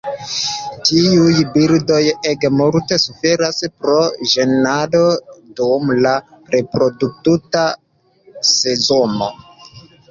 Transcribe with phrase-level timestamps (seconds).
[0.85, 1.99] Tiuj birdoj
[2.31, 3.99] ege multe suferas pro
[4.33, 5.03] ĝenado
[5.61, 6.17] dum la
[6.57, 7.69] reprodukta
[8.59, 9.35] sezono.